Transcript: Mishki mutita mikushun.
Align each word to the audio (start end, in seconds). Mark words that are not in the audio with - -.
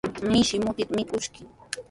Mishki 0.31 0.57
mutita 0.63 0.93
mikushun. 0.97 1.45